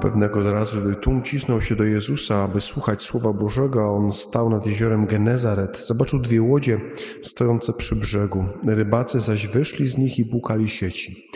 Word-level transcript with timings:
Pewnego 0.00 0.52
razu, 0.52 0.82
gdy 0.82 0.94
tłum 0.94 1.22
cisnął 1.22 1.60
się 1.60 1.76
do 1.76 1.84
Jezusa, 1.84 2.42
aby 2.42 2.60
słuchać 2.60 3.02
Słowa 3.02 3.32
Bożego, 3.32 3.84
a 3.84 3.88
on 3.88 4.12
stał 4.12 4.50
nad 4.50 4.66
jeziorem 4.66 5.06
Genezaret, 5.06 5.78
zobaczył 5.78 6.18
dwie 6.18 6.42
łodzie 6.42 6.80
stojące 7.22 7.72
przy 7.72 7.96
brzegu. 7.96 8.44
Rybacy 8.66 9.20
zaś 9.20 9.46
wyszli 9.46 9.88
z 9.88 9.98
nich 9.98 10.18
i 10.18 10.24
płukali 10.24 10.68
sieci. 10.68 11.28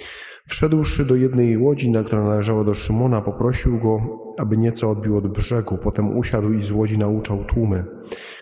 Wszedłszy 0.49 1.05
do 1.05 1.17
jednej 1.17 1.59
łodzi, 1.59 1.91
na 1.91 2.03
która 2.03 2.25
należała 2.25 2.65
do 2.65 2.75
Szymona, 2.75 3.21
poprosił 3.21 3.79
go, 3.79 4.01
aby 4.39 4.57
nieco 4.57 4.91
odbił 4.91 5.17
od 5.17 5.29
brzegu. 5.29 5.79
Potem 5.83 6.17
usiadł 6.17 6.53
i 6.53 6.63
z 6.63 6.73
łodzi 6.73 6.99
nauczał 6.99 7.45
tłumy. 7.45 7.85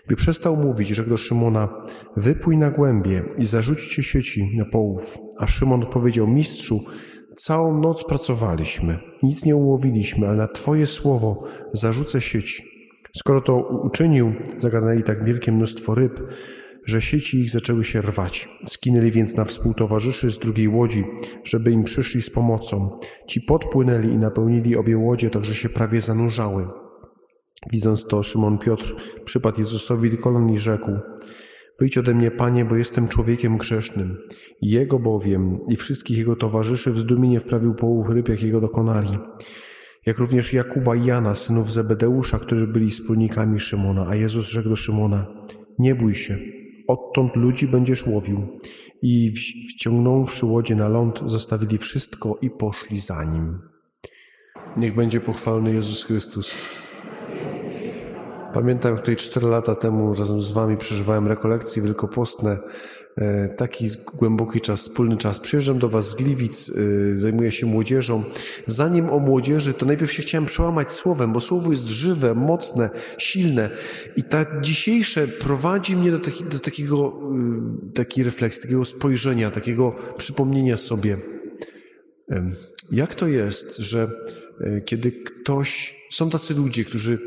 Gdy 0.07 0.15
przestał 0.15 0.57
mówić, 0.57 0.89
rzekł 0.89 1.09
do 1.09 1.17
Szymona, 1.17 1.69
wypój 2.17 2.57
na 2.57 2.69
głębie 2.69 3.23
i 3.37 3.45
zarzućcie 3.45 4.03
sieci 4.03 4.57
na 4.57 4.65
połów. 4.65 5.17
A 5.37 5.47
Szymon 5.47 5.83
odpowiedział, 5.83 6.27
mistrzu, 6.27 6.83
Całą 7.39 7.79
noc 7.79 8.03
pracowaliśmy, 8.03 8.99
nic 9.23 9.45
nie 9.45 9.55
ułowiliśmy, 9.55 10.27
ale 10.27 10.37
na 10.37 10.47
Twoje 10.47 10.87
słowo 10.87 11.43
zarzucę 11.73 12.21
sieci. 12.21 12.63
Skoro 13.17 13.41
to 13.41 13.57
uczynił, 13.83 14.33
zagadnęli 14.57 15.03
tak 15.03 15.25
wielkie 15.25 15.51
mnóstwo 15.51 15.95
ryb, 15.95 16.21
że 16.85 17.01
sieci 17.01 17.39
ich 17.39 17.49
zaczęły 17.49 17.83
się 17.83 18.01
rwać. 18.01 18.49
Skinęli 18.65 19.11
więc 19.11 19.35
na 19.35 19.45
współtowarzyszy 19.45 20.31
z 20.31 20.39
drugiej 20.39 20.67
łodzi, 20.67 21.03
żeby 21.43 21.71
im 21.71 21.83
przyszli 21.83 22.21
z 22.21 22.29
pomocą. 22.29 22.99
Ci 23.27 23.41
podpłynęli 23.41 24.07
i 24.07 24.17
napełnili 24.17 24.75
obie 24.75 24.97
łodzie, 24.97 25.29
tak 25.29 25.45
że 25.45 25.55
się 25.55 25.69
prawie 25.69 26.01
zanurzały. 26.01 26.67
Widząc 27.71 28.07
to, 28.07 28.23
Szymon 28.23 28.57
Piotr 28.57 28.95
przypadł 29.25 29.59
Jezusowi 29.59 30.11
do 30.11 30.17
kolan 30.17 30.49
i 30.49 30.57
rzekł: 30.57 30.91
Wyjdź 31.79 31.97
ode 31.97 32.13
mnie, 32.13 32.31
Panie, 32.31 32.65
bo 32.65 32.75
jestem 32.75 33.07
człowiekiem 33.07 33.57
grzesznym. 33.57 34.17
Jego 34.61 34.99
bowiem 34.99 35.59
i 35.67 35.75
wszystkich 35.75 36.17
jego 36.17 36.35
towarzyszy 36.35 36.91
w 36.91 36.97
zdumienie 36.97 37.39
wprawił 37.39 37.75
połów 37.75 38.09
ryb, 38.09 38.29
jakiego 38.29 38.61
dokonali. 38.61 39.17
Jak 40.05 40.17
również 40.17 40.53
Jakuba 40.53 40.95
i 40.95 41.05
Jana, 41.05 41.35
synów 41.35 41.71
Zebedeusza, 41.71 42.39
którzy 42.39 42.67
byli 42.67 42.89
wspólnikami 42.89 43.59
Szymona. 43.59 44.07
A 44.07 44.15
Jezus 44.15 44.49
rzekł 44.49 44.69
do 44.69 44.75
Szymona, 44.75 45.27
nie 45.79 45.95
bój 45.95 46.13
się, 46.13 46.37
odtąd 46.87 47.35
ludzi 47.35 47.67
będziesz 47.67 48.07
łowił. 48.07 48.47
I 49.01 49.33
wciągnąwszy 49.73 50.45
łodzie 50.45 50.75
na 50.75 50.87
ląd, 50.87 51.19
zostawili 51.25 51.77
wszystko 51.77 52.37
i 52.41 52.49
poszli 52.49 52.99
za 52.99 53.23
nim. 53.23 53.59
Niech 54.77 54.95
będzie 54.95 55.21
pochwalony 55.21 55.73
Jezus 55.73 56.03
Chrystus. 56.03 56.57
Pamiętam, 58.53 58.91
jak 58.91 59.01
tutaj 59.01 59.15
4 59.15 59.47
lata 59.47 59.75
temu 59.75 60.13
razem 60.13 60.41
z 60.41 60.51
Wami 60.51 60.77
przeżywałem 60.77 61.27
rekolekcje 61.27 61.83
wielkopostne. 61.83 62.57
E, 63.17 63.49
taki 63.49 63.89
głęboki 64.13 64.61
czas, 64.61 64.81
wspólny 64.81 65.17
czas. 65.17 65.39
Przyjeżdżam 65.39 65.79
do 65.79 65.89
Was 65.89 66.09
z 66.09 66.15
Gliwic, 66.15 66.69
e, 66.69 67.17
zajmuję 67.17 67.51
się 67.51 67.65
młodzieżą. 67.65 68.23
Zanim 68.65 69.09
o 69.09 69.19
młodzieży, 69.19 69.73
to 69.73 69.85
najpierw 69.85 70.11
się 70.11 70.23
chciałem 70.23 70.45
przełamać 70.45 70.91
słowem, 70.91 71.33
bo 71.33 71.41
słowo 71.41 71.71
jest 71.71 71.87
żywe, 71.87 72.35
mocne, 72.35 72.89
silne. 73.17 73.69
I 74.15 74.23
ta 74.23 74.61
dzisiejsze 74.61 75.27
prowadzi 75.27 75.95
mnie 75.95 76.11
do, 76.11 76.19
taki, 76.19 76.43
do 76.43 76.59
takiego, 76.59 77.19
y, 77.89 77.93
takiej 77.93 78.23
refleksji, 78.23 78.61
takiego 78.61 78.85
spojrzenia, 78.85 79.51
takiego 79.51 79.95
przypomnienia 80.17 80.77
sobie. 80.77 81.17
Jak 82.91 83.15
to 83.15 83.27
jest, 83.27 83.77
że 83.77 84.01
e, 84.01 84.48
kiedy 84.85 85.11
ktoś, 85.11 85.95
są 86.11 86.29
tacy 86.29 86.53
ludzie, 86.53 86.85
którzy, 86.85 87.19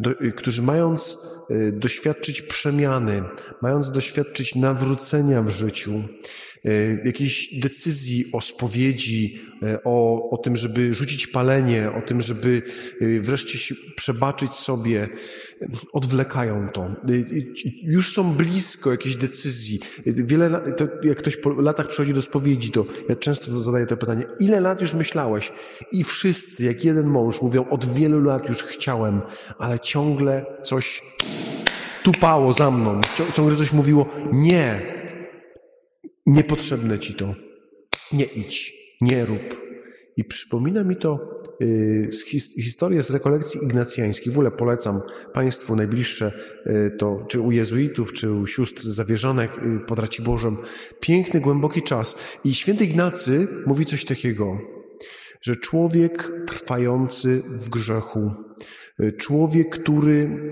do, 0.00 0.10
e, 0.10 0.30
którzy 0.30 0.62
mając 0.62 1.18
e, 1.50 1.72
doświadczyć 1.72 2.42
przemiany, 2.42 3.22
mając 3.62 3.90
doświadczyć 3.90 4.54
nawrócenia 4.54 5.42
w 5.42 5.48
życiu, 5.48 5.92
E, 5.92 6.49
jakiejś 7.04 7.60
decyzji 7.60 8.24
o 8.32 8.40
spowiedzi, 8.40 9.40
e, 9.62 9.78
o, 9.84 10.30
o 10.30 10.38
tym, 10.38 10.56
żeby 10.56 10.94
rzucić 10.94 11.26
palenie, 11.26 11.92
o 11.92 12.02
tym, 12.02 12.20
żeby 12.20 12.62
e, 13.00 13.20
wreszcie 13.20 13.58
się 13.58 13.74
przebaczyć 13.96 14.54
sobie, 14.54 15.08
odwlekają 15.92 16.68
to. 16.68 16.94
Już 17.82 18.12
są 18.12 18.32
blisko 18.32 18.90
jakiejś 18.90 19.16
decyzji. 19.16 19.80
Wiele 20.06 20.72
to 20.76 20.88
jak 21.02 21.18
ktoś 21.18 21.36
po 21.36 21.50
latach 21.50 21.88
przychodzi 21.88 22.14
do 22.14 22.22
spowiedzi, 22.22 22.70
to 22.70 22.86
ja 23.08 23.16
często 23.16 23.60
zadaję 23.60 23.86
to 23.86 23.96
pytanie, 23.96 24.26
ile 24.40 24.60
lat 24.60 24.80
już 24.80 24.94
myślałeś? 24.94 25.52
I 25.92 26.04
wszyscy, 26.04 26.64
jak 26.64 26.84
jeden 26.84 27.06
mąż, 27.06 27.42
mówią, 27.42 27.68
od 27.68 27.94
wielu 27.94 28.22
lat 28.22 28.48
już 28.48 28.62
chciałem, 28.62 29.20
ale 29.58 29.80
ciągle 29.80 30.46
coś 30.62 31.02
tupało 32.02 32.52
za 32.52 32.70
mną, 32.70 33.00
ciągle 33.34 33.56
coś 33.56 33.72
mówiło, 33.72 34.06
nie, 34.32 34.99
Niepotrzebne 36.26 36.98
ci 36.98 37.14
to. 37.14 37.34
Nie 38.12 38.24
idź, 38.24 38.74
nie 39.00 39.26
rób. 39.26 39.70
I 40.16 40.24
przypomina 40.24 40.84
mi 40.84 40.96
to 40.96 41.38
y, 41.62 42.08
z 42.12 42.24
his, 42.24 42.54
historię 42.54 43.02
z 43.02 43.10
rekolekcji 43.10 43.64
ignacjańskich. 43.64 44.32
W 44.32 44.36
ogóle 44.36 44.50
polecam 44.50 45.00
Państwu 45.32 45.76
najbliższe 45.76 46.32
y, 46.66 46.90
to, 46.98 47.26
czy 47.28 47.40
u 47.40 47.52
jezuitów, 47.52 48.12
czy 48.12 48.32
u 48.32 48.46
sióstr 48.46 48.82
zawierzonek 48.82 49.58
y, 49.58 49.80
pod 49.86 49.98
Raciborzem. 49.98 50.56
Piękny, 51.00 51.40
głęboki 51.40 51.82
czas. 51.82 52.16
I 52.44 52.54
święty 52.54 52.84
Ignacy 52.84 53.48
mówi 53.66 53.86
coś 53.86 54.04
takiego, 54.04 54.58
że 55.40 55.56
człowiek 55.56 56.32
trwający 56.46 57.42
w 57.48 57.68
grzechu, 57.68 58.30
człowiek, 59.18 59.68
który 59.68 60.44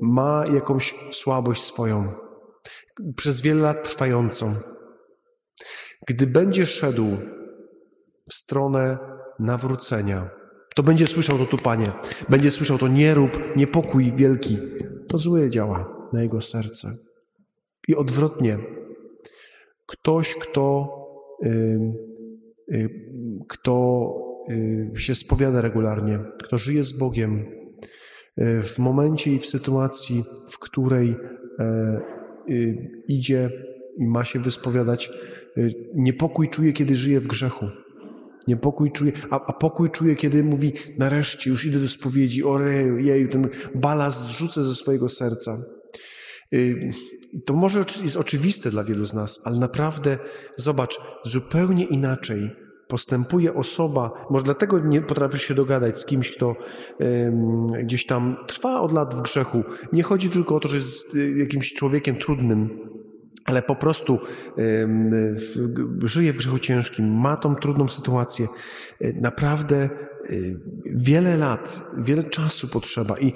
ma 0.00 0.44
jakąś 0.54 0.94
słabość 1.10 1.62
swoją, 1.62 2.12
przez 3.16 3.40
wiele 3.40 3.62
lat 3.62 3.88
trwającą, 3.88 4.54
gdy 6.06 6.26
będzie 6.26 6.66
szedł 6.66 7.06
w 8.30 8.34
stronę 8.34 8.98
nawrócenia, 9.38 10.30
to 10.74 10.82
będzie 10.82 11.06
słyszał 11.06 11.38
to 11.38 11.44
tupanie, 11.44 11.86
będzie 12.28 12.50
słyszał 12.50 12.78
to 12.78 12.88
nie 12.88 13.14
rób, 13.14 13.56
niepokój 13.56 14.12
wielki. 14.12 14.58
To 15.08 15.18
złe 15.18 15.50
działa 15.50 16.08
na 16.12 16.22
jego 16.22 16.40
serce. 16.40 16.96
I 17.88 17.96
odwrotnie, 17.96 18.58
ktoś, 19.86 20.34
kto, 20.34 20.88
kto 23.48 24.08
się 24.96 25.14
spowiada 25.14 25.60
regularnie, 25.60 26.18
kto 26.44 26.58
żyje 26.58 26.84
z 26.84 26.98
Bogiem, 26.98 27.46
y, 28.38 28.62
w 28.62 28.78
momencie 28.78 29.32
i 29.32 29.38
w 29.38 29.46
sytuacji, 29.46 30.24
w 30.50 30.58
której 30.58 31.16
e, 31.58 32.00
y, 32.50 33.04
idzie 33.08 33.50
i 33.98 34.04
ma 34.04 34.24
się 34.24 34.40
wyspowiadać, 34.40 35.10
y, 35.56 35.74
niepokój 35.94 36.48
czuje, 36.48 36.72
kiedy 36.72 36.96
żyje 36.96 37.20
w 37.20 37.26
grzechu. 37.26 37.66
Niepokój 38.48 38.92
czuje, 38.92 39.12
a, 39.30 39.46
a 39.46 39.52
pokój 39.52 39.90
czuje, 39.90 40.16
kiedy 40.16 40.44
mówi, 40.44 40.72
nareszcie 40.98 41.50
już 41.50 41.66
idę 41.66 41.78
do 41.78 41.88
spowiedzi, 41.88 42.44
ojej, 42.44 43.28
ten 43.28 43.48
balast 43.74 44.26
zrzucę 44.26 44.64
ze 44.64 44.74
swojego 44.74 45.08
serca. 45.08 45.58
Y, 46.54 46.90
to 47.46 47.54
może 47.54 47.84
jest 48.02 48.16
oczywiste 48.16 48.70
dla 48.70 48.84
wielu 48.84 49.04
z 49.04 49.14
nas, 49.14 49.40
ale 49.44 49.58
naprawdę, 49.58 50.18
zobacz, 50.56 51.00
zupełnie 51.24 51.84
inaczej 51.84 52.50
postępuje 52.92 53.54
osoba, 53.54 54.26
może 54.30 54.44
dlatego 54.44 54.78
nie 54.78 55.00
potrafisz 55.00 55.42
się 55.42 55.54
dogadać 55.54 55.98
z 55.98 56.04
kimś, 56.04 56.36
kto 56.36 56.56
gdzieś 57.84 58.06
tam 58.06 58.36
trwa 58.46 58.80
od 58.80 58.92
lat 58.92 59.14
w 59.14 59.22
grzechu. 59.22 59.62
Nie 59.92 60.02
chodzi 60.02 60.30
tylko 60.30 60.56
o 60.56 60.60
to, 60.60 60.68
że 60.68 60.76
jest 60.76 61.14
y, 61.14 61.38
jakimś 61.38 61.74
człowiekiem 61.74 62.16
trudnym, 62.16 62.78
ale 63.44 63.62
po 63.62 63.76
prostu 63.76 64.18
żyje 66.02 66.32
w 66.32 66.36
grzechu 66.36 66.58
ciężkim, 66.58 67.20
ma 67.20 67.36
tą 67.36 67.54
trudną 67.54 67.88
sytuację. 67.88 68.46
E, 69.00 69.12
naprawdę 69.12 69.76
e, 69.76 69.88
wiele 70.84 71.36
lat, 71.36 71.84
wiele 71.98 72.24
czasu 72.24 72.68
potrzeba 72.68 73.18
i, 73.18 73.32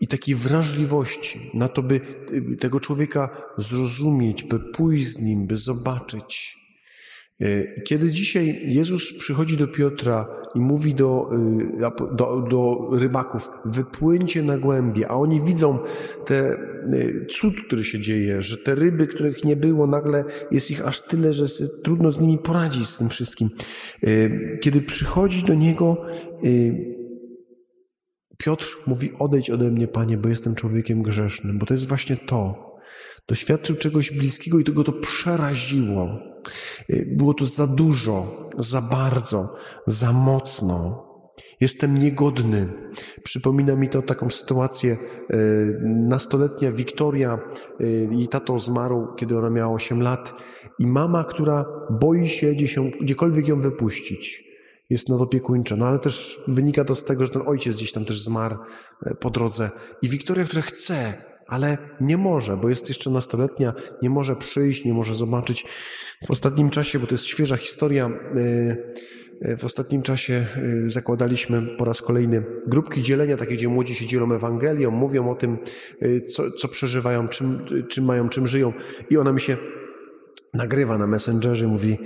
i 0.00 0.08
takiej 0.08 0.34
wrażliwości 0.34 1.50
na 1.54 1.68
to, 1.68 1.82
by 1.82 2.00
e, 2.54 2.56
tego 2.56 2.80
człowieka 2.80 3.42
zrozumieć, 3.58 4.44
by 4.44 4.60
pójść 4.60 5.06
z 5.06 5.18
nim, 5.18 5.46
by 5.46 5.56
zobaczyć. 5.56 6.64
Kiedy 7.84 8.10
dzisiaj 8.10 8.66
Jezus 8.68 9.18
przychodzi 9.18 9.56
do 9.56 9.68
Piotra 9.68 10.43
i 10.54 10.60
mówi 10.60 10.94
do, 10.94 11.30
y, 12.10 12.16
do, 12.16 12.46
do 12.50 12.88
rybaków, 12.92 13.50
wypłyńcie 13.64 14.42
na 14.42 14.58
głębie, 14.58 15.08
a 15.08 15.14
oni 15.14 15.40
widzą 15.40 15.78
ten 16.26 16.44
y, 16.94 17.26
cud, 17.30 17.54
który 17.66 17.84
się 17.84 18.00
dzieje, 18.00 18.42
że 18.42 18.58
te 18.58 18.74
ryby, 18.74 19.06
których 19.06 19.44
nie 19.44 19.56
było, 19.56 19.86
nagle 19.86 20.24
jest 20.50 20.70
ich 20.70 20.86
aż 20.86 21.00
tyle, 21.00 21.32
że 21.32 21.46
trudno 21.84 22.12
z 22.12 22.20
nimi 22.20 22.38
poradzić 22.38 22.88
z 22.88 22.96
tym 22.96 23.08
wszystkim. 23.08 23.50
Y, 24.04 24.58
kiedy 24.62 24.82
przychodzi 24.82 25.46
do 25.46 25.54
niego, 25.54 25.96
Piotr 28.38 28.78
mówi: 28.86 29.12
Odejdź 29.18 29.50
ode 29.50 29.70
mnie, 29.70 29.88
panie, 29.88 30.16
bo 30.16 30.28
jestem 30.28 30.54
człowiekiem 30.54 31.02
grzesznym, 31.02 31.58
bo 31.58 31.66
to 31.66 31.74
jest 31.74 31.88
właśnie 31.88 32.16
to. 32.16 32.73
Doświadczył 33.28 33.76
czegoś 33.76 34.10
bliskiego 34.10 34.58
i 34.58 34.64
tego 34.64 34.84
to 34.84 34.92
przeraziło. 34.92 36.08
Y, 36.90 37.14
było 37.16 37.34
to 37.34 37.44
za 37.44 37.66
dużo, 37.66 38.50
za 38.58 38.80
bardzo, 38.80 39.54
za 39.86 40.12
mocno. 40.12 41.04
Jestem 41.60 41.98
niegodny. 41.98 42.72
Przypomina 43.22 43.76
mi 43.76 43.88
to 43.88 44.02
taką 44.02 44.30
sytuację. 44.30 44.96
Y, 45.32 45.80
nastoletnia 45.84 46.70
Wiktoria, 46.70 47.38
y, 47.80 48.08
jej 48.12 48.28
tato 48.28 48.58
zmarł, 48.58 49.14
kiedy 49.16 49.38
ona 49.38 49.50
miała 49.50 49.74
8 49.74 50.02
lat, 50.02 50.34
i 50.78 50.86
mama, 50.86 51.24
która 51.24 51.64
boi 52.00 52.28
się 52.28 52.54
gdziekolwiek 53.00 53.48
ją 53.48 53.60
wypuścić. 53.60 54.44
jest 54.90 55.08
nadopiekuńcze. 55.08 55.76
No 55.76 55.86
ale 55.86 55.98
też 55.98 56.40
wynika 56.48 56.84
to 56.84 56.94
z 56.94 57.04
tego, 57.04 57.26
że 57.26 57.32
ten 57.32 57.42
ojciec 57.46 57.76
gdzieś 57.76 57.92
tam 57.92 58.04
też 58.04 58.22
zmarł 58.22 58.56
po 59.20 59.30
drodze. 59.30 59.70
I 60.02 60.08
Wiktoria, 60.08 60.44
która 60.44 60.62
chce, 60.62 61.14
ale 61.46 61.78
nie 62.00 62.16
może, 62.16 62.56
bo 62.56 62.68
jest 62.68 62.88
jeszcze 62.88 63.10
nastoletnia, 63.10 63.74
nie 64.02 64.10
może 64.10 64.36
przyjść, 64.36 64.84
nie 64.84 64.94
może 64.94 65.14
zobaczyć. 65.14 65.66
W 66.26 66.30
ostatnim 66.30 66.70
czasie, 66.70 66.98
bo 66.98 67.06
to 67.06 67.14
jest 67.14 67.24
świeża 67.24 67.56
historia, 67.56 68.06
e, 68.06 68.76
e, 69.40 69.56
w 69.56 69.64
ostatnim 69.64 70.02
czasie 70.02 70.46
zakładaliśmy 70.86 71.76
po 71.78 71.84
raz 71.84 72.02
kolejny 72.02 72.44
grupki 72.66 73.02
dzielenia, 73.02 73.36
takie, 73.36 73.54
gdzie 73.54 73.68
młodzi 73.68 73.94
się 73.94 74.06
dzielą 74.06 74.32
Ewangelią, 74.32 74.90
mówią 74.90 75.30
o 75.30 75.34
tym, 75.34 75.58
co, 76.28 76.50
co 76.50 76.68
przeżywają, 76.68 77.28
czym, 77.28 77.64
czym 77.88 78.04
mają, 78.04 78.28
czym 78.28 78.46
żyją. 78.46 78.72
I 79.10 79.16
ona 79.16 79.32
mi 79.32 79.40
się 79.40 79.56
nagrywa 80.54 80.98
na 80.98 81.06
Messengerze, 81.06 81.66
mówi, 81.66 81.98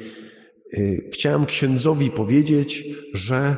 chciałem 1.12 1.46
księdzowi 1.46 2.11
powiedzieć, 2.11 2.85
że 3.14 3.56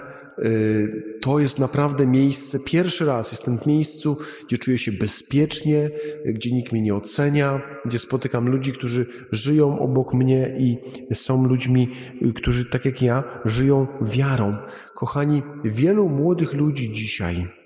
to 1.20 1.38
jest 1.38 1.58
naprawdę 1.58 2.06
miejsce, 2.06 2.58
pierwszy 2.66 3.04
raz 3.04 3.32
jestem 3.32 3.58
w 3.58 3.66
miejscu, 3.66 4.18
gdzie 4.46 4.58
czuję 4.58 4.78
się 4.78 4.92
bezpiecznie, 4.92 5.90
gdzie 6.24 6.52
nikt 6.52 6.72
mnie 6.72 6.82
nie 6.82 6.94
ocenia, 6.94 7.62
gdzie 7.84 7.98
spotykam 7.98 8.48
ludzi, 8.48 8.72
którzy 8.72 9.06
żyją 9.32 9.78
obok 9.78 10.14
mnie 10.14 10.56
i 10.58 10.78
są 11.14 11.44
ludźmi, 11.44 11.88
y, 12.22 12.32
którzy 12.32 12.70
tak 12.70 12.84
jak 12.84 13.02
ja 13.02 13.24
żyją 13.44 13.86
wiarą. 14.02 14.56
Kochani, 14.94 15.42
wielu 15.64 16.08
młodych 16.08 16.52
ludzi 16.52 16.92
dzisiaj 16.92 17.59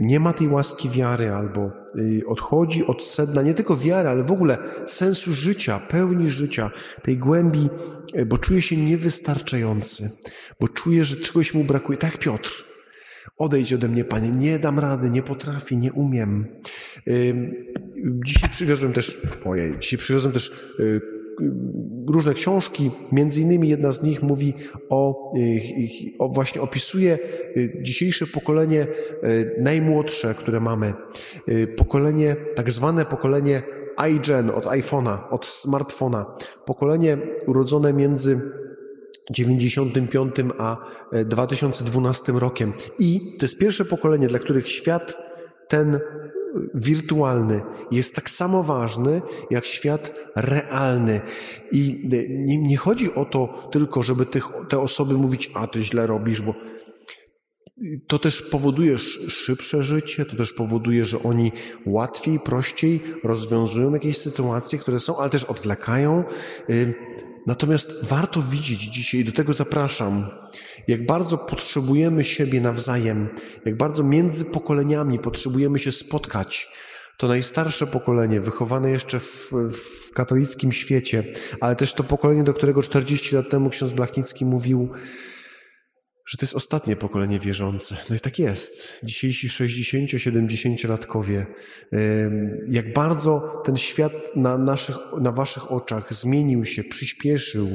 nie 0.00 0.20
ma 0.20 0.32
tej 0.32 0.48
łaski 0.48 0.90
wiary 0.90 1.30
albo 1.30 1.70
odchodzi 2.26 2.86
od 2.86 3.04
sedna 3.04 3.42
nie 3.42 3.54
tylko 3.54 3.76
wiary, 3.76 4.08
ale 4.08 4.22
w 4.22 4.32
ogóle 4.32 4.58
sensu 4.86 5.32
życia, 5.32 5.80
pełni 5.88 6.30
życia, 6.30 6.70
tej 7.02 7.18
głębi 7.18 7.68
E, 8.12 8.26
bo 8.26 8.38
czuje 8.38 8.62
się 8.62 8.76
niewystarczający, 8.76 10.10
bo 10.60 10.68
czuje, 10.68 11.04
że 11.04 11.16
czegoś 11.16 11.54
mu 11.54 11.64
brakuje. 11.64 11.98
Tak 11.98 12.18
Piotr. 12.18 12.64
Odejdź 13.36 13.72
ode 13.72 13.88
mnie, 13.88 14.04
Panie, 14.04 14.30
nie 14.30 14.58
dam 14.58 14.78
rady, 14.78 15.10
nie 15.10 15.22
potrafię, 15.22 15.76
nie 15.76 15.92
umiem. 15.92 16.46
Dzisiaj 18.26 18.50
przywiozłem 18.50 18.92
też, 18.92 19.20
ojej, 19.44 19.78
dzisiaj 19.80 19.98
przywiozłem 19.98 20.32
też 20.32 20.74
różne 22.08 22.34
książki, 22.34 22.90
między 23.12 23.40
innymi 23.40 23.68
jedna 23.68 23.92
z 23.92 24.02
nich 24.02 24.22
mówi 24.22 24.54
o, 24.88 25.32
e, 25.34 25.38
o 26.18 26.28
właśnie 26.28 26.62
opisuje 26.62 27.18
dzisiejsze 27.82 28.26
pokolenie 28.26 28.86
najmłodsze, 29.60 30.34
które 30.34 30.60
mamy. 30.60 30.94
Pokolenie, 31.76 32.36
tak 32.54 32.72
zwane 32.72 33.04
pokolenie 33.04 33.62
iGen 34.06 34.50
od 34.50 34.64
iPhone'a, 34.64 35.18
od 35.30 35.46
smartfona. 35.46 36.26
Pokolenie 36.64 37.18
urodzone 37.46 37.92
między 37.92 38.40
95 39.30 40.34
a 40.58 40.76
2012 41.24 42.32
e, 42.32 42.38
rokiem. 42.38 42.72
I 42.98 43.20
to 43.38 43.44
jest 43.44 43.58
pierwsze 43.58 43.84
pokolenie, 43.84 44.26
dla 44.26 44.38
których 44.38 44.68
świat 44.68 45.16
ten 45.68 46.00
wirtualny 46.74 47.60
jest 47.90 48.14
tak 48.14 48.30
samo 48.30 48.62
ważny 48.62 49.22
jak 49.50 49.64
świat 49.64 50.14
realny. 50.36 51.20
I 51.72 52.08
nie, 52.28 52.58
nie 52.58 52.76
chodzi 52.76 53.14
o 53.14 53.24
to 53.24 53.68
tylko, 53.72 54.02
żeby 54.02 54.26
tych, 54.26 54.48
te 54.68 54.80
osoby 54.80 55.14
mówić, 55.14 55.50
a 55.54 55.66
ty 55.66 55.82
źle 55.82 56.06
robisz, 56.06 56.42
bo 56.42 56.54
to 58.06 58.18
też 58.18 58.42
powoduje 58.42 58.98
szybsze 59.28 59.82
życie, 59.82 60.24
to 60.24 60.36
też 60.36 60.52
powoduje, 60.52 61.04
że 61.04 61.22
oni 61.22 61.52
łatwiej, 61.86 62.40
prościej 62.40 63.00
rozwiązują 63.24 63.94
jakieś 63.94 64.16
sytuacje, 64.16 64.78
które 64.78 64.98
są, 64.98 65.18
ale 65.18 65.30
też 65.30 65.44
odwlekają. 65.44 66.24
Natomiast 67.48 68.04
warto 68.04 68.42
widzieć 68.42 68.80
dzisiaj, 68.80 69.24
do 69.24 69.32
tego 69.32 69.54
zapraszam, 69.54 70.26
jak 70.88 71.06
bardzo 71.06 71.38
potrzebujemy 71.38 72.24
siebie 72.24 72.60
nawzajem, 72.60 73.28
jak 73.64 73.76
bardzo 73.76 74.04
między 74.04 74.44
pokoleniami 74.44 75.18
potrzebujemy 75.18 75.78
się 75.78 75.92
spotkać. 75.92 76.68
To 77.16 77.28
najstarsze 77.28 77.86
pokolenie, 77.86 78.40
wychowane 78.40 78.90
jeszcze 78.90 79.20
w, 79.20 79.52
w 79.70 80.12
katolickim 80.12 80.72
świecie, 80.72 81.24
ale 81.60 81.76
też 81.76 81.92
to 81.92 82.04
pokolenie, 82.04 82.44
do 82.44 82.54
którego 82.54 82.82
40 82.82 83.34
lat 83.34 83.50
temu 83.50 83.70
ksiądz 83.70 83.92
Blachnicki 83.92 84.44
mówił, 84.44 84.90
że 86.28 86.38
to 86.38 86.44
jest 86.44 86.54
ostatnie 86.54 86.96
pokolenie 86.96 87.40
wierzące. 87.40 87.96
No 88.10 88.16
i 88.16 88.20
tak 88.20 88.38
jest. 88.38 89.00
Dzisiejsi 89.02 89.48
60-70-latkowie, 89.48 91.46
jak 92.68 92.92
bardzo 92.92 93.62
ten 93.64 93.76
świat 93.76 94.12
na, 94.36 94.58
naszych, 94.58 94.96
na 95.20 95.32
waszych 95.32 95.72
oczach 95.72 96.14
zmienił 96.14 96.64
się, 96.64 96.84
przyspieszył. 96.84 97.68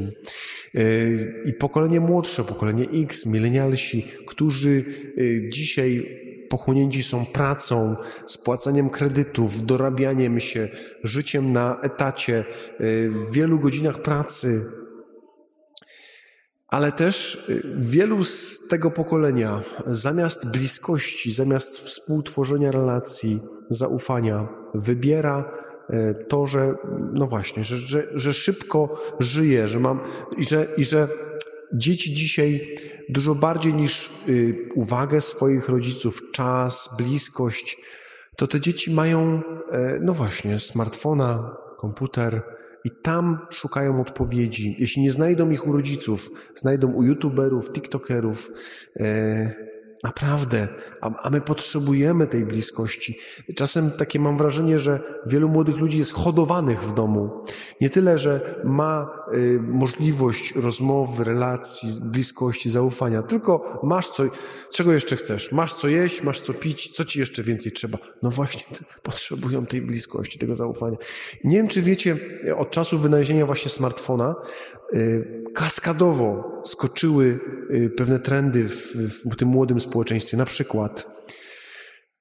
I 1.45 1.53
pokolenie 1.53 1.99
młodsze, 1.99 2.43
pokolenie 2.43 2.85
X, 3.03 3.25
milenialsi, 3.25 4.07
którzy 4.27 4.85
y, 5.17 5.49
dzisiaj 5.53 6.19
pochłonięci 6.49 7.03
są 7.03 7.25
pracą, 7.25 7.95
spłacaniem 8.25 8.89
kredytów, 8.89 9.65
dorabianiem 9.65 10.39
się, 10.39 10.69
życiem 11.03 11.53
na 11.53 11.81
etacie, 11.81 12.45
y, 12.81 13.09
w 13.09 13.31
wielu 13.31 13.59
godzinach 13.59 14.01
pracy, 14.01 14.61
ale 16.73 16.91
też 16.91 17.35
y, 17.49 17.73
wielu 17.77 18.23
z 18.23 18.67
tego 18.67 18.91
pokolenia, 18.91 19.61
zamiast 19.87 20.51
bliskości, 20.51 21.33
zamiast 21.33 21.79
współtworzenia 21.79 22.71
relacji, 22.71 23.39
zaufania, 23.69 24.47
wybiera 24.73 25.51
y, 25.89 26.25
to, 26.25 26.47
że 26.47 26.75
no 27.13 27.25
właśnie, 27.25 27.63
że, 27.63 27.77
że, 27.77 28.07
że 28.13 28.33
szybko 28.33 29.01
żyje, 29.19 29.67
że 29.67 29.79
mam 29.79 29.99
i 30.37 30.43
że, 30.43 30.67
i 30.77 30.83
że 30.83 31.07
dzieci 31.73 32.13
dzisiaj 32.13 32.75
dużo 33.09 33.35
bardziej 33.35 33.73
niż 33.73 34.11
y, 34.29 34.69
uwagę 34.75 35.21
swoich 35.21 35.69
rodziców, 35.69 36.21
czas, 36.31 36.95
bliskość, 36.97 37.77
to 38.35 38.47
te 38.47 38.59
dzieci 38.59 38.91
mają, 38.91 39.41
no 40.01 40.13
właśnie, 40.13 40.59
smartfona, 40.59 41.55
komputer, 41.77 42.41
i 42.85 42.89
tam 43.01 43.37
szukają 43.49 44.01
odpowiedzi. 44.01 44.75
Jeśli 44.79 45.01
nie 45.01 45.11
znajdą 45.11 45.49
ich 45.49 45.67
u 45.67 45.71
rodziców, 45.71 46.29
znajdą 46.55 46.91
u 46.93 47.03
youtuberów, 47.03 47.71
tiktokerów. 47.71 48.51
Naprawdę, 50.03 50.67
a, 51.01 51.23
a, 51.23 51.29
my 51.29 51.41
potrzebujemy 51.41 52.27
tej 52.27 52.45
bliskości. 52.45 53.17
Czasem 53.55 53.91
takie 53.91 54.19
mam 54.19 54.37
wrażenie, 54.37 54.79
że 54.79 54.99
wielu 55.25 55.49
młodych 55.49 55.77
ludzi 55.77 55.97
jest 55.97 56.13
hodowanych 56.13 56.83
w 56.83 56.93
domu. 56.93 57.45
Nie 57.81 57.89
tyle, 57.89 58.19
że 58.19 58.61
ma 58.63 59.09
y, 59.33 59.59
możliwość 59.61 60.55
rozmowy, 60.55 61.23
relacji, 61.23 61.89
bliskości, 62.01 62.69
zaufania, 62.69 63.21
tylko 63.21 63.79
masz 63.83 64.07
co, 64.07 64.23
czego 64.71 64.93
jeszcze 64.93 65.15
chcesz? 65.15 65.51
Masz 65.51 65.73
co 65.73 65.87
jeść, 65.87 66.23
masz 66.23 66.41
co 66.41 66.53
pić, 66.53 66.89
co 66.89 67.05
ci 67.05 67.19
jeszcze 67.19 67.43
więcej 67.43 67.71
trzeba? 67.71 67.97
No 68.21 68.29
właśnie, 68.31 68.63
potrzebują 69.03 69.65
tej 69.65 69.81
bliskości, 69.81 70.39
tego 70.39 70.55
zaufania. 70.55 70.97
Nie 71.43 71.57
wiem, 71.57 71.67
czy 71.67 71.81
wiecie, 71.81 72.17
od 72.57 72.71
czasu 72.71 72.97
wynalezienia 72.97 73.45
właśnie 73.45 73.71
smartfona, 73.71 74.35
y, 74.93 75.43
kaskadowo 75.53 76.61
skoczyły 76.65 77.39
y, 77.71 77.89
pewne 77.97 78.19
trendy 78.19 78.69
w, 78.69 78.95
w 79.31 79.35
tym 79.35 79.47
młodym 79.47 79.79
społeczeństwie. 79.79 79.92
Na 80.37 80.45
przykład 80.45 81.07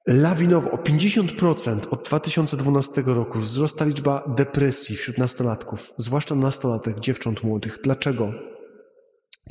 lawinowo 0.07 0.71
o 0.71 0.77
50% 0.77 1.79
od 1.91 2.05
2012 2.05 3.03
roku 3.07 3.39
wzrosła 3.39 3.87
liczba 3.87 4.25
depresji 4.37 4.97
wśród 4.97 5.19
nastolatków, 5.19 5.95
zwłaszcza 5.97 6.35
nastolatek, 6.35 7.01
dziewcząt 7.01 7.43
młodych. 7.43 7.79
Dlaczego? 7.85 8.52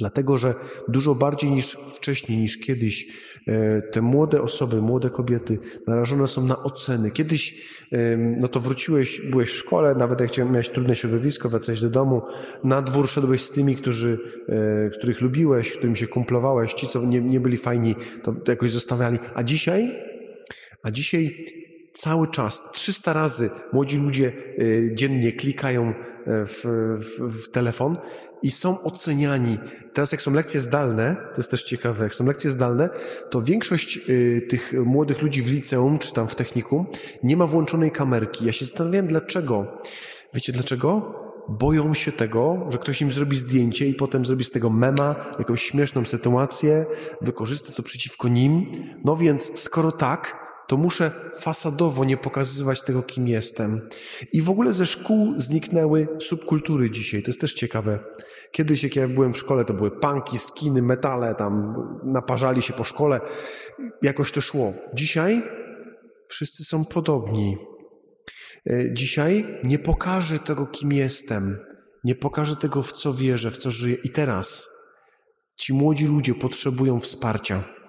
Dlatego, 0.02 0.38
że 0.38 0.56
dużo 0.88 1.16
bardziej 1.16 1.52
niż 1.52 1.78
wcześniej, 1.96 2.38
niż 2.38 2.58
kiedyś, 2.58 3.08
e, 3.48 3.82
te 3.82 4.02
młode 4.02 4.42
osoby, 4.42 4.82
młode 4.82 5.10
kobiety 5.10 5.60
narażone 5.88 6.28
są 6.28 6.46
na 6.46 6.64
oceny. 6.64 7.12
Kiedyś, 7.12 7.72
no 8.42 8.48
to 8.48 8.60
wróciłeś, 8.60 9.22
byłeś 9.22 9.50
w 9.50 9.56
szkole, 9.56 9.96
nawet 9.96 10.22
jak 10.22 10.38
miałeś 10.38 10.70
trudne 10.70 10.96
środowisko, 10.96 11.50
wracałeś 11.50 11.82
do 11.82 11.90
domu, 11.90 12.22
na 12.64 12.82
dwór 12.82 13.10
szedłeś 13.10 13.42
z 13.42 13.52
tymi, 13.52 13.76
którzy, 13.76 14.18
e, 14.50 14.90
których 14.90 15.22
lubiłeś, 15.22 15.74
którym 15.74 15.96
się 15.96 16.08
kumplowałeś, 16.08 16.74
ci, 16.74 16.88
co 16.88 17.06
nie, 17.06 17.22
nie 17.22 17.40
byli 17.40 17.58
fajni, 17.58 17.96
to 18.24 18.36
jakoś 18.48 18.72
zostawiali. 18.72 19.20
A 19.36 19.44
dzisiaj, 19.44 19.96
a 20.84 20.92
dzisiaj 20.92 21.46
cały 21.92 22.28
czas, 22.28 22.72
300 22.72 23.14
razy 23.14 23.50
młodzi 23.74 23.98
ludzie 23.98 24.32
e, 24.32 24.96
dziennie 24.96 25.32
klikają 25.32 25.94
w, 26.26 26.62
w, 27.00 27.44
w, 27.44 27.52
telefon 27.52 27.98
i 28.42 28.52
są 28.52 28.84
oceniani. 28.84 29.58
Teraz 29.94 30.12
jak 30.12 30.22
są 30.22 30.34
lekcje 30.34 30.60
zdalne, 30.60 31.16
to 31.16 31.38
jest 31.38 31.52
też 31.52 31.64
ciekawe, 31.64 32.04
jak 32.04 32.16
są 32.16 32.26
lekcje 32.26 32.50
zdalne, 32.50 32.90
to 33.30 33.42
większość 33.42 34.00
y, 34.10 34.42
tych 34.50 34.74
młodych 34.86 35.22
ludzi 35.22 35.42
w 35.42 35.50
liceum 35.50 36.00
czy 36.00 36.14
tam 36.14 36.28
w 36.28 36.36
technikum 36.36 36.86
nie 37.24 37.38
ma 37.38 37.48
włączonej 37.48 37.92
kamerki. 37.92 38.46
Ja 38.46 38.52
się 38.52 38.66
zastanawiałem 38.66 39.08
dlaczego. 39.08 39.82
Wiecie 40.34 40.52
dlaczego? 40.52 41.16
Boją 41.50 41.94
się 41.94 42.12
tego, 42.12 42.68
że 42.70 42.78
ktoś 42.78 43.02
im 43.02 43.12
zrobi 43.12 43.38
zdjęcie 43.38 43.88
i 43.88 43.94
potem 43.94 44.26
zrobi 44.26 44.44
z 44.44 44.52
tego 44.52 44.70
mema, 44.70 45.16
jakąś 45.40 45.62
śmieszną 45.62 46.06
sytuację, 46.06 46.86
wykorzysta 47.22 47.74
to 47.74 47.84
przeciwko 47.84 48.28
nim. 48.28 48.72
No 49.06 49.16
więc 49.16 49.60
skoro 49.60 49.92
tak, 49.92 50.41
to 50.72 50.78
muszę 50.78 51.12
fasadowo 51.40 52.06
nie 52.06 52.18
pokazywać 52.18 52.82
tego, 52.82 53.04
kim 53.04 53.28
jestem. 53.28 53.90
I 54.34 54.42
w 54.42 54.50
ogóle 54.50 54.74
ze 54.74 54.86
szkół 54.86 55.34
zniknęły 55.40 56.08
subkultury 56.20 56.92
dzisiaj. 56.92 57.24
To 57.24 57.30
jest 57.30 57.42
też 57.42 57.54
ciekawe. 57.54 58.00
Kiedyś, 58.52 58.84
jak 58.84 58.96
ja 58.96 59.08
byłem 59.08 59.34
w 59.34 59.38
szkole, 59.38 59.66
to 59.66 59.74
były 59.74 59.92
punki, 59.92 60.38
skiny, 60.38 60.82
metale, 60.82 61.36
tam 61.36 61.74
naparzali 62.04 62.62
się 62.62 62.74
po 62.74 62.84
szkole. 62.84 63.20
Jakoś 64.02 64.32
to 64.32 64.42
szło. 64.42 64.74
Dzisiaj 64.96 65.44
wszyscy 66.28 66.64
są 66.64 66.86
podobni. 66.86 67.58
E, 68.70 68.94
dzisiaj 68.94 69.60
nie 69.64 69.80
pokażę 69.80 70.40
tego, 70.40 70.66
kim 70.66 70.92
jestem. 70.92 71.60
Nie 72.04 72.16
pokażę 72.16 72.56
tego, 72.56 72.84
w 72.84 72.92
co 72.92 73.14
wierzę, 73.14 73.52
w 73.52 73.58
co 73.58 73.72
żyję. 73.72 73.98
I 74.04 74.10
teraz 74.10 74.70
ci 75.56 75.74
młodzi 75.74 76.06
ludzie 76.08 76.36
potrzebują 76.36 77.00
wsparcia. 77.00 77.81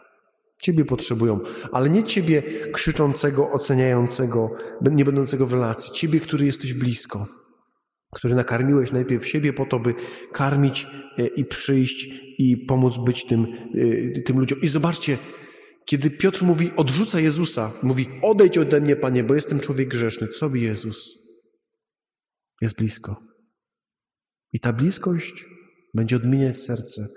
Ciebie 0.63 0.85
potrzebują, 0.85 1.41
ale 1.73 1.91
nie 1.91 2.05
ciebie 2.05 2.43
krzyczącego, 2.73 3.51
oceniającego, 3.51 4.57
nie 4.91 5.05
będącego 5.05 5.47
w 5.47 5.53
relacji. 5.53 5.93
Ciebie, 5.93 6.21
który 6.21 6.47
jesteś 6.47 6.75
blisko, 6.75 7.27
który 8.15 8.35
nakarmiłeś 8.35 8.93
najpierw 8.93 9.27
siebie 9.27 9.53
po 9.53 9.67
to, 9.67 9.79
by 9.79 9.95
karmić 10.33 10.87
e, 11.19 11.27
i 11.27 11.45
przyjść 11.45 12.09
i 12.39 12.57
pomóc 12.57 12.95
być 13.05 13.27
tym, 13.27 13.47
e, 14.17 14.21
tym 14.21 14.39
ludziom. 14.39 14.61
I 14.61 14.69
zobaczcie, 14.69 15.19
kiedy 15.85 16.11
Piotr 16.11 16.45
mówi, 16.45 16.71
odrzuca 16.77 17.21
Jezusa, 17.21 17.73
mówi, 17.83 18.09
odejdź 18.23 18.59
ode 18.59 18.81
mnie, 18.81 18.97
Panie, 18.97 19.25
bo 19.25 19.35
jestem 19.35 19.61
człowiek 19.61 19.89
grzeszny. 19.89 20.29
Co 20.29 20.51
by 20.51 20.59
Jezus? 20.59 21.19
Jest 22.61 22.77
blisko. 22.77 23.17
I 24.53 24.61
ta 24.61 24.73
bliskość 24.73 25.47
będzie 25.95 26.17
odmieniać 26.17 26.57
serce 26.57 27.09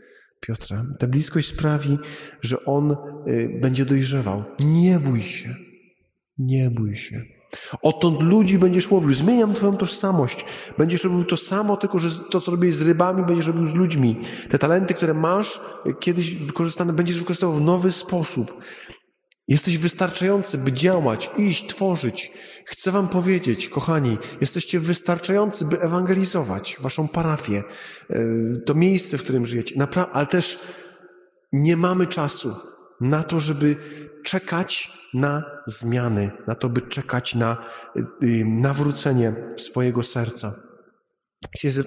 Piotra. 0.48 0.86
Ta 1.00 1.08
bliskość 1.08 1.48
sprawi, 1.48 1.98
że 2.42 2.66
on 2.66 2.92
y, 3.28 3.60
będzie 3.62 3.86
dojrzewał. 3.86 4.44
Nie 4.60 5.00
bój 5.00 5.22
się. 5.22 5.56
Nie 6.38 6.70
bój 6.70 6.96
się. 6.96 7.22
Odtąd 7.82 8.22
ludzi 8.22 8.60
będziesz 8.60 8.92
łowił. 8.92 9.14
Zmieniam 9.14 9.54
Twoją 9.54 9.78
tożsamość. 9.78 10.46
Będziesz 10.78 11.04
robił 11.04 11.26
to 11.26 11.38
samo, 11.38 11.78
tylko 11.78 12.00
że 12.00 12.10
to, 12.32 12.42
co 12.42 12.52
robiłeś 12.52 12.76
z 12.76 12.82
rybami, 12.82 13.26
będziesz 13.26 13.48
robił 13.48 13.66
z 13.66 13.74
ludźmi. 13.74 14.22
Te 14.50 14.60
talenty, 14.60 14.94
które 14.94 15.14
masz, 15.14 15.60
y, 15.86 15.94
kiedyś 16.00 16.36
wykorzystane, 16.36 16.94
będziesz 16.94 17.18
wykorzystywał 17.20 17.56
w 17.56 17.62
nowy 17.62 17.92
sposób. 17.92 18.62
Jesteś 19.48 19.78
wystarczający, 19.78 20.58
by 20.58 20.72
działać, 20.72 21.30
iść, 21.38 21.68
tworzyć. 21.68 22.32
Chcę 22.66 22.92
Wam 22.92 23.08
powiedzieć, 23.10 23.70
kochani, 23.70 24.18
jesteście 24.42 24.80
wystarczający, 24.80 25.66
by 25.66 25.82
ewangelizować 25.82 26.78
Waszą 26.80 27.08
parafię, 27.08 27.64
e, 28.10 28.26
to 28.66 28.74
miejsce, 28.76 29.18
w 29.18 29.24
którym 29.24 29.46
żyjecie. 29.46 29.76
Napra 29.78 30.10
ale 30.14 30.26
też 30.26 30.60
nie 31.54 31.78
mamy 31.78 32.08
czasu 32.08 32.56
na 33.02 33.24
to, 33.24 33.40
żeby 33.40 33.76
czekać 34.24 34.92
na 35.14 35.44
zmiany, 35.68 36.32
na 36.48 36.56
to, 36.56 36.70
by 36.70 36.82
czekać 36.82 37.36
na 37.36 37.58
e, 37.96 38.02
nawrócenie 38.46 39.36
swojego 39.58 40.04
serca. 40.04 40.54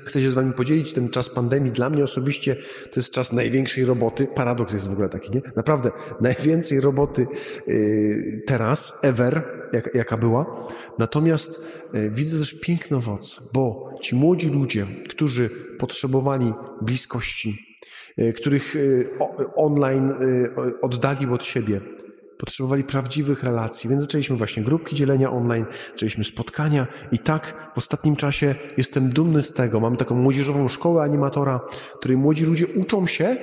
Chcę 0.07 0.21
się 0.21 0.31
z 0.31 0.35
Wami 0.35 0.53
podzielić 0.53 0.93
ten 0.93 1.09
czas 1.09 1.31
pandemii. 1.31 1.73
Dla 1.73 1.91
mnie 1.91 2.05
osobiście 2.05 2.57
to 2.91 3.01
jest 3.01 3.13
czas 3.13 3.33
największej 3.33 3.85
roboty. 3.85 4.27
Paradoks 4.35 4.73
jest 4.73 4.89
w 4.89 4.93
ogóle 4.93 5.09
taki, 5.09 5.31
nie? 5.35 5.43
Naprawdę, 5.57 5.91
najwięcej 6.21 6.81
roboty 6.81 7.27
y, 7.69 8.43
teraz, 8.47 8.99
ever, 9.03 9.43
jaka 9.95 10.17
była. 10.17 10.67
Natomiast 10.99 11.83
y, 11.95 12.11
widzę 12.11 12.39
też 12.39 12.61
piękny 12.61 12.97
owoc, 12.97 13.51
bo 13.55 13.91
ci 14.03 14.17
młodzi 14.17 14.49
ludzie, 14.49 14.87
którzy 15.09 15.51
potrzebowali 15.79 16.53
bliskości, 16.83 17.77
y, 18.19 18.33
których 18.33 18.75
online 19.57 20.15
oddali 20.83 21.27
od 21.27 21.45
siebie, 21.45 21.81
potrzebowali 22.39 22.85
prawdziwych 22.85 23.43
relacji, 23.43 23.91
więc 23.91 24.03
zaczęliśmy 24.03 24.37
właśnie 24.37 24.63
grupki 24.63 24.97
dzielenia 24.97 25.31
online, 25.31 25.67
zaczęliśmy 25.91 26.25
spotkania 26.25 26.87
i 27.13 27.19
tak 27.19 27.71
w 27.75 27.79
ostatnim 27.79 28.17
czasie 28.17 28.55
jestem 28.77 29.09
dumny 29.09 29.43
z 29.43 29.53
tego. 29.53 29.81
Mamy 29.81 29.97
taką 29.97 30.15
młodzieżową 30.15 30.69
szkołę 30.69 31.03
animatora, 31.03 31.61
w 31.73 31.99
której 31.99 32.17
młodzi 32.17 32.45
ludzie 32.45 32.67
uczą 32.67 33.07
się, 33.07 33.37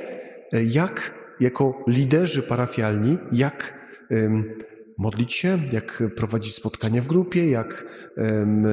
e, 0.53 0.63
jak 0.63 1.25
jako 1.39 1.83
liderzy 1.87 2.43
parafialni, 2.43 3.17
jak 3.31 3.73
um, 4.09 4.55
modlić 4.97 5.33
się, 5.33 5.59
jak 5.71 6.03
prowadzić 6.15 6.55
spotkania 6.55 7.01
w 7.01 7.07
grupie, 7.07 7.49
jak 7.49 7.85
um, 8.17 8.65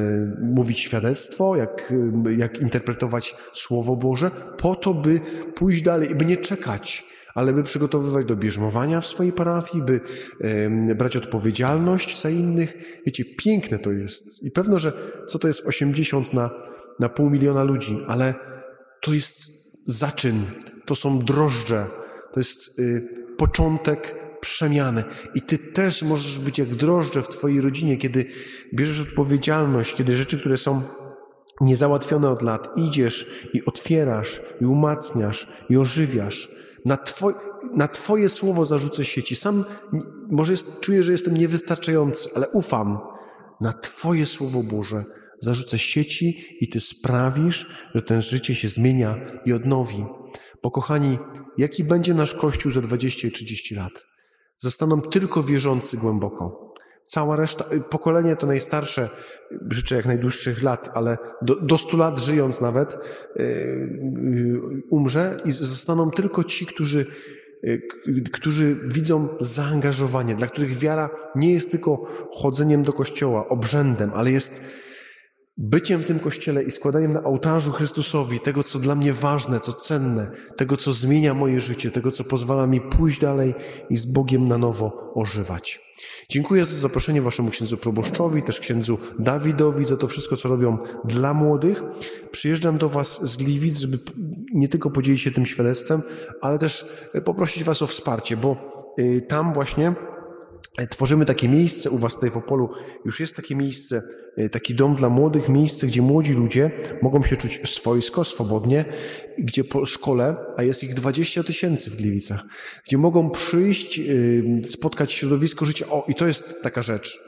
mówić 0.54 0.80
świadectwo, 0.80 1.56
jak, 1.56 1.92
jak 2.36 2.60
interpretować 2.60 3.36
Słowo 3.54 3.96
Boże, 3.96 4.30
po 4.58 4.76
to, 4.76 4.94
by 4.94 5.20
pójść 5.54 5.82
dalej 5.82 6.10
i 6.10 6.14
by 6.14 6.24
nie 6.24 6.36
czekać 6.36 7.12
ale 7.34 7.52
by 7.52 7.62
przygotowywać 7.62 8.26
do 8.26 8.36
bierzmowania 8.36 9.00
w 9.00 9.06
swojej 9.06 9.32
parafii, 9.32 9.84
by 9.84 10.00
e, 10.40 10.94
brać 10.94 11.16
odpowiedzialność 11.16 12.20
za 12.20 12.30
innych. 12.30 13.00
Wiecie, 13.06 13.24
piękne 13.24 13.78
to 13.78 13.92
jest. 13.92 14.44
I 14.44 14.50
pewno, 14.50 14.78
że 14.78 14.92
co 15.26 15.38
to 15.38 15.48
jest 15.48 15.66
80 15.66 16.32
na, 16.32 16.50
na 17.00 17.08
pół 17.08 17.30
miliona 17.30 17.62
ludzi, 17.62 18.04
ale 18.08 18.34
to 19.00 19.14
jest 19.14 19.62
zaczyn, 19.84 20.42
to 20.86 20.94
są 20.94 21.18
drożdże, 21.18 21.86
to 22.32 22.40
jest 22.40 22.78
y, 22.78 23.08
początek 23.36 24.22
przemiany. 24.40 25.04
I 25.34 25.42
ty 25.42 25.58
też 25.58 26.02
możesz 26.02 26.38
być 26.38 26.58
jak 26.58 26.68
drożdże 26.68 27.22
w 27.22 27.28
twojej 27.28 27.60
rodzinie, 27.60 27.96
kiedy 27.96 28.24
bierzesz 28.74 29.00
odpowiedzialność, 29.00 29.94
kiedy 29.94 30.16
rzeczy, 30.16 30.38
które 30.38 30.58
są 30.58 30.82
niezałatwione 31.60 32.30
od 32.30 32.42
lat, 32.42 32.68
idziesz 32.76 33.48
i 33.52 33.64
otwierasz, 33.64 34.40
i 34.60 34.64
umacniasz, 34.64 35.48
i 35.68 35.76
ożywiasz. 35.76 36.48
Na, 36.84 36.96
twoj, 36.96 37.34
na 37.74 37.88
Twoje 37.88 38.28
słowo 38.28 38.64
zarzucę 38.64 39.04
sieci. 39.04 39.36
Sam 39.36 39.64
może 40.30 40.52
jest, 40.52 40.80
czuję, 40.80 41.02
że 41.02 41.12
jestem 41.12 41.36
niewystarczający, 41.36 42.30
ale 42.36 42.48
ufam. 42.48 42.98
Na 43.60 43.72
Twoje 43.72 44.26
słowo 44.26 44.62
Boże 44.62 45.04
zarzucę 45.42 45.78
sieci 45.78 46.56
i 46.60 46.68
Ty 46.68 46.80
sprawisz, 46.80 47.90
że 47.94 48.02
ten 48.02 48.22
życie 48.22 48.54
się 48.54 48.68
zmienia 48.68 49.16
i 49.44 49.52
odnowi. 49.52 50.04
Bo 50.62 50.70
kochani, 50.70 51.18
jaki 51.58 51.84
będzie 51.84 52.14
nasz 52.14 52.34
Kościół 52.34 52.72
za 52.72 52.80
20 52.80 53.28
i 53.28 53.30
30 53.30 53.74
lat? 53.74 54.06
Zostaną 54.58 55.00
tylko 55.00 55.42
wierzący 55.42 55.96
głęboko. 55.96 56.71
Cała 57.06 57.36
reszta, 57.36 57.64
y, 57.72 57.80
pokolenie 57.80 58.36
to 58.36 58.46
najstarsze, 58.46 59.08
życzę 59.70 59.96
jak 59.96 60.06
najdłuższych 60.06 60.62
lat, 60.62 60.90
ale 60.94 61.18
do, 61.42 61.56
do 61.56 61.78
100 61.78 61.96
lat 61.96 62.20
żyjąc 62.20 62.60
nawet, 62.60 62.96
yy, 63.36 64.82
umrze 64.90 65.40
i 65.44 65.50
zostaną 65.50 66.10
tylko 66.10 66.44
ci, 66.44 66.66
którzy, 66.66 67.06
którzy 68.32 68.76
widzą 68.86 69.28
zaangażowanie, 69.40 70.34
dla 70.34 70.46
których 70.46 70.78
wiara 70.78 71.10
nie 71.34 71.52
jest 71.52 71.70
tylko 71.70 72.06
chodzeniem 72.32 72.82
do 72.82 72.92
kościoła, 72.92 73.48
obrzędem, 73.48 74.10
ale 74.14 74.30
jest 74.30 74.82
byciem 75.62 76.00
w 76.00 76.04
tym 76.04 76.18
kościele 76.18 76.62
i 76.62 76.70
składaniem 76.70 77.12
na 77.12 77.22
ołtarzu 77.22 77.72
Chrystusowi 77.72 78.40
tego, 78.40 78.62
co 78.62 78.78
dla 78.78 78.94
mnie 78.94 79.12
ważne, 79.12 79.60
co 79.60 79.72
cenne, 79.72 80.30
tego, 80.56 80.76
co 80.76 80.92
zmienia 80.92 81.34
moje 81.34 81.60
życie, 81.60 81.90
tego, 81.90 82.10
co 82.10 82.24
pozwala 82.24 82.66
mi 82.66 82.80
pójść 82.80 83.20
dalej 83.20 83.54
i 83.90 83.96
z 83.96 84.04
Bogiem 84.04 84.48
na 84.48 84.58
nowo 84.58 85.12
ożywać. 85.14 85.80
Dziękuję 86.28 86.64
za 86.64 86.76
zaproszenie 86.76 87.22
Waszemu 87.22 87.50
księdzu 87.50 87.76
proboszczowi, 87.76 88.42
też 88.42 88.60
księdzu 88.60 88.98
Dawidowi 89.18 89.84
za 89.84 89.96
to 89.96 90.08
wszystko, 90.08 90.36
co 90.36 90.48
robią 90.48 90.78
dla 91.04 91.34
młodych. 91.34 91.82
Przyjeżdżam 92.30 92.78
do 92.78 92.88
Was 92.88 93.30
z 93.30 93.36
Gliwic, 93.36 93.78
żeby 93.78 93.98
nie 94.54 94.68
tylko 94.68 94.90
podzielić 94.90 95.20
się 95.20 95.30
tym 95.30 95.46
świadectwem, 95.46 96.02
ale 96.40 96.58
też 96.58 96.86
poprosić 97.24 97.64
Was 97.64 97.82
o 97.82 97.86
wsparcie, 97.86 98.36
bo 98.36 98.56
y, 98.98 99.26
tam 99.28 99.54
właśnie 99.54 99.94
E, 99.94 100.11
tworzymy 100.90 101.26
takie 101.26 101.48
miejsce, 101.48 101.90
u 101.90 101.98
Was 101.98 102.14
tutaj 102.14 102.30
w 102.30 102.36
Opolu 102.36 102.70
już 103.04 103.20
jest 103.20 103.36
takie 103.36 103.56
miejsce, 103.56 104.02
e, 104.36 104.48
taki 104.48 104.74
dom 104.74 104.96
dla 104.96 105.08
młodych, 105.08 105.48
miejsce, 105.48 105.86
gdzie 105.86 106.02
młodzi 106.02 106.32
ludzie 106.32 106.70
mogą 107.02 107.22
się 107.22 107.36
czuć 107.36 107.60
swojsko, 107.70 108.24
swobodnie, 108.24 108.84
gdzie 109.38 109.64
po 109.64 109.86
szkole, 109.86 110.36
a 110.56 110.62
jest 110.62 110.84
ich 110.84 110.94
20 110.94 111.42
tysięcy 111.42 111.90
w 111.90 111.96
Gliwicach, 111.96 112.44
gdzie 112.86 112.98
mogą 112.98 113.30
przyjść, 113.30 113.98
e, 113.98 114.02
spotkać 114.64 115.12
środowisko 115.12 115.66
życia. 115.66 115.86
O, 115.90 116.04
i 116.08 116.14
to 116.14 116.26
jest 116.26 116.62
taka 116.62 116.82
rzecz. 116.82 117.20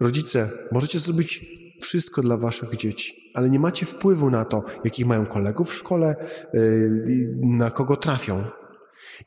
Rodzice, 0.00 0.50
możecie 0.72 0.98
zrobić 0.98 1.44
wszystko 1.82 2.22
dla 2.22 2.36
Waszych 2.36 2.76
dzieci, 2.76 3.30
ale 3.34 3.50
nie 3.50 3.58
macie 3.58 3.86
wpływu 3.86 4.30
na 4.30 4.44
to, 4.44 4.64
jakich 4.84 5.06
mają 5.06 5.26
kolegów 5.26 5.70
w 5.70 5.74
szkole, 5.74 6.16
na 7.40 7.70
kogo 7.70 7.96
trafią. 7.96 8.44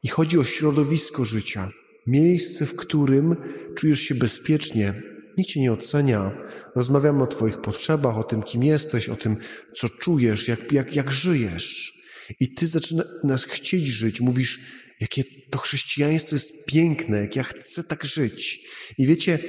I 0.03 0.07
chodzi 0.07 0.39
o 0.39 0.43
środowisko 0.43 1.25
życia. 1.25 1.71
Miejsce, 2.07 2.65
w 2.65 2.75
którym 2.75 3.35
czujesz 3.75 3.99
się 3.99 4.15
bezpiecznie, 4.15 4.93
nikt 5.37 5.49
cię 5.49 5.61
nie 5.61 5.73
ocenia. 5.73 6.31
Rozmawiamy 6.75 7.23
o 7.23 7.27
Twoich 7.27 7.61
potrzebach, 7.61 8.17
o 8.17 8.23
tym, 8.23 8.43
kim 8.43 8.63
jesteś, 8.63 9.09
o 9.09 9.15
tym, 9.15 9.37
co 9.75 9.89
czujesz, 9.89 10.47
jak, 10.47 10.71
jak, 10.71 10.95
jak 10.95 11.11
żyjesz. 11.11 11.93
I 12.39 12.53
Ty 12.53 12.67
zaczynasz 12.67 13.47
chcieć 13.47 13.85
żyć. 13.85 14.21
Mówisz, 14.21 14.59
jakie 14.99 15.23
to 15.49 15.59
chrześcijaństwo 15.59 16.35
jest 16.35 16.65
piękne, 16.65 17.21
jak 17.21 17.35
ja 17.35 17.43
chcę 17.43 17.83
tak 17.83 18.05
żyć. 18.05 18.61
I 18.97 19.07
wiecie, 19.07 19.39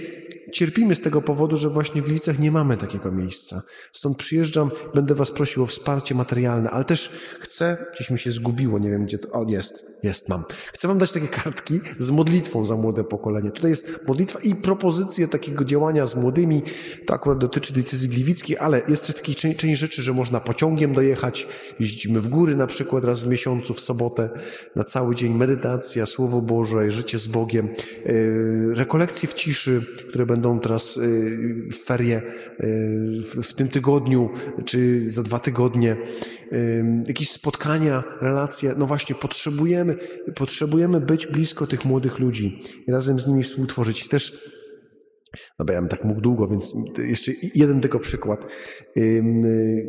cierpimy 0.53 0.95
z 0.95 1.01
tego 1.01 1.23
powodu, 1.23 1.57
że 1.57 1.69
właśnie 1.69 2.03
w 2.03 2.05
Gliwicach 2.05 2.39
nie 2.39 2.53
mamy 2.53 2.77
takiego 2.77 3.13
miejsca. 3.13 3.63
Stąd 3.93 4.19
przyjeżdżam, 4.19 4.71
będę 4.95 5.15
was 5.15 5.31
prosił 5.31 5.63
o 5.63 5.67
wsparcie 5.67 6.15
materialne, 6.15 6.71
ale 6.71 6.85
też 6.85 7.13
chcę, 7.41 7.87
gdzieś 7.95 8.11
mi 8.11 8.19
się 8.19 8.33
zgubiło, 8.33 8.79
nie 8.79 8.91
wiem 8.91 9.05
gdzie 9.05 9.19
to, 9.19 9.31
o 9.31 9.45
jest, 9.49 9.87
jest, 10.03 10.29
mam. 10.29 10.45
Chcę 10.73 10.89
wam 10.89 10.99
dać 10.99 11.13
takie 11.13 11.29
kartki 11.29 11.81
z 11.99 12.11
modlitwą 12.11 12.65
za 12.65 12.77
młode 12.77 13.05
pokolenie. 13.05 13.51
Tutaj 13.51 13.71
jest 13.71 14.09
modlitwa 14.09 14.39
i 14.41 14.55
propozycje 14.55 15.29
takiego 15.29 15.65
działania 15.65 16.07
z 16.07 16.17
młodymi. 16.17 16.63
To 17.07 17.15
akurat 17.15 17.39
dotyczy 17.39 17.75
decyzji 17.75 18.09
gliwickiej, 18.09 18.59
ale 18.59 18.83
jest 18.89 19.07
też 19.07 19.17
taki 19.17 19.35
część, 19.35 19.59
część 19.59 19.81
rzeczy, 19.81 20.03
że 20.03 20.13
można 20.13 20.41
pociągiem 20.41 20.93
dojechać, 20.93 21.49
jeździmy 21.81 22.21
w 22.21 22.29
góry 22.29 22.57
na 22.57 22.67
przykład 22.67 23.05
raz 23.05 23.25
w 23.25 23.27
miesiącu, 23.27 23.75
w 23.75 23.81
sobotę, 23.81 24.29
na 24.77 24.85
cały 24.85 25.15
dzień 25.15 25.35
medytacja, 25.35 26.07
Słowo 26.07 26.43
Boże, 26.43 26.91
życie 26.91 27.19
z 27.19 27.27
Bogiem, 27.27 27.69
yy, 28.07 28.75
rekolekcje 28.75 29.29
w 29.29 29.35
ciszy, 29.35 29.87
które 30.09 30.27
będą 30.27 30.38
teraz 30.61 30.97
yy, 30.97 31.65
w 31.73 31.85
ferie 31.85 32.23
yy, 32.59 33.43
w, 33.43 33.55
tym 33.55 33.69
tygodniu, 33.69 34.31
czy 34.65 35.11
za 35.11 35.23
dwa 35.23 35.39
tygodnie, 35.39 35.97
jakieś 37.07 37.31
spotkania, 37.31 38.05
relacje. 38.21 38.75
No 38.77 38.87
właśnie, 38.87 39.15
potrzebujemy, 39.15 39.97
potrzebujemy 40.35 41.01
być 41.01 41.27
blisko 41.27 41.67
tych 41.67 41.85
młodych 41.85 42.19
ludzi 42.19 42.63
i 42.87 42.93
razem 42.93 43.21
z 43.21 43.27
nimi 43.27 43.43
współtworzyć. 43.43 44.09
Też 44.09 44.51
no 45.59 45.65
bo 45.65 45.73
ja 45.73 45.81
bym 45.81 45.89
tak 45.89 46.05
mógł 46.05 46.21
długo, 46.21 46.49
więc 46.49 46.75
jeszcze 46.99 47.33
jeden 47.55 47.81
tylko 47.81 47.99
przykład. 47.99 48.47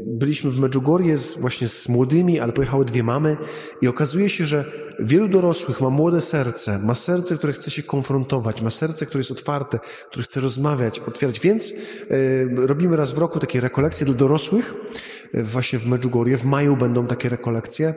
Byliśmy 0.07 0.51
w 0.51 0.59
Medjugorje 0.59 1.17
z, 1.17 1.37
właśnie 1.37 1.67
z 1.67 1.89
młodymi, 1.89 2.39
ale 2.39 2.53
pojechały 2.53 2.85
dwie 2.85 3.03
mamy 3.03 3.37
i 3.81 3.87
okazuje 3.87 4.29
się, 4.29 4.45
że 4.45 4.65
wielu 4.99 5.27
dorosłych 5.27 5.81
ma 5.81 5.89
młode 5.89 6.21
serce, 6.21 6.79
ma 6.79 6.95
serce, 6.95 7.37
które 7.37 7.53
chce 7.53 7.71
się 7.71 7.83
konfrontować, 7.83 8.61
ma 8.61 8.69
serce, 8.69 9.05
które 9.05 9.19
jest 9.19 9.31
otwarte, 9.31 9.79
które 10.11 10.23
chce 10.23 10.39
rozmawiać, 10.39 10.99
otwierać. 10.99 11.39
Więc 11.39 11.73
robimy 12.55 12.97
raz 12.97 13.11
w 13.11 13.17
roku 13.17 13.39
takie 13.39 13.61
rekolekcje 13.61 14.05
dla 14.05 14.15
dorosłych, 14.15 14.73
właśnie 15.33 15.79
w 15.79 15.87
Medjugorje. 15.87 16.37
W 16.37 16.45
maju 16.45 16.77
będą 16.77 17.07
takie 17.07 17.29
rekolekcje. 17.29 17.93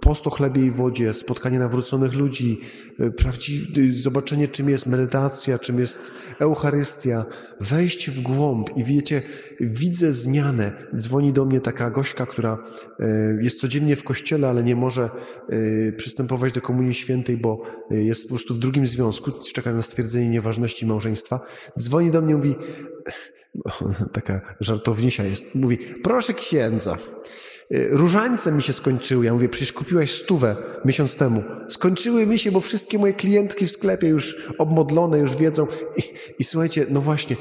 Post 0.00 0.26
o 0.26 0.30
chlebie 0.30 0.66
i 0.66 0.70
wodzie, 0.70 1.14
spotkanie 1.14 1.58
nawróconych 1.58 2.14
ludzi, 2.14 2.60
e, 3.00 3.10
zobaczenie 3.90 4.48
czym 4.48 4.68
jest 4.68 4.86
medytacja, 4.86 5.58
czym 5.58 5.78
jest 5.78 6.12
Eucharystia, 6.38 7.24
wejście 7.60 8.12
w 8.12 8.20
głąb 8.20 8.76
i 8.76 8.84
wiecie, 8.84 9.22
widzę 9.60 10.12
zmianę. 10.12 10.72
Dzwoni 10.96 11.32
do 11.32 11.44
mnie 11.44 11.60
taka 11.60 11.90
gośka, 11.90 12.26
która 12.26 12.58
e, 12.98 13.08
jest 13.42 13.60
codziennie 13.60 13.96
w 13.96 14.04
kościele, 14.04 14.48
ale 14.48 14.62
nie 14.62 14.76
może 14.76 15.10
e, 15.48 15.92
przystępować 15.92 16.52
do 16.52 16.60
Komunii 16.60 16.94
Świętej, 16.94 17.36
bo 17.36 17.62
jest 17.90 18.22
po 18.22 18.28
prostu 18.28 18.54
w 18.54 18.58
drugim 18.58 18.86
związku, 18.86 19.30
czeka 19.54 19.72
na 19.72 19.82
stwierdzenie 19.82 20.28
nieważności 20.28 20.86
małżeństwa. 20.86 21.40
Dzwoni 21.78 22.10
do 22.10 22.22
mnie 22.22 22.32
i 22.32 22.36
mówi, 22.36 22.56
taka 24.12 24.40
żartownisia 24.60 25.24
jest, 25.24 25.54
mówi, 25.54 25.78
proszę 25.78 26.34
księdza, 26.34 26.98
y, 27.74 27.88
różańce 27.90 28.52
mi 28.52 28.62
się 28.62 28.72
skończyły. 28.72 29.24
Ja 29.24 29.34
mówię, 29.34 29.48
przecież 29.48 29.72
kupiłaś 29.72 30.10
stówę 30.10 30.56
miesiąc 30.84 31.14
temu. 31.16 31.42
Skończyły 31.68 32.26
mi 32.26 32.38
się, 32.38 32.52
bo 32.52 32.60
wszystkie 32.60 32.98
moje 32.98 33.12
klientki 33.12 33.66
w 33.66 33.70
sklepie 33.70 34.08
już 34.08 34.52
obmodlone, 34.58 35.18
już 35.18 35.36
wiedzą. 35.36 35.66
I, 35.96 36.02
i 36.38 36.44
słuchajcie, 36.44 36.86
no 36.90 37.00
właśnie, 37.00 37.36